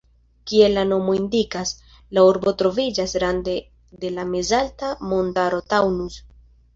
[0.51, 1.73] Kiel la nomo indikas,
[2.17, 3.53] la urbo troviĝas rande
[4.05, 6.17] de la mezalta montaro Taunus.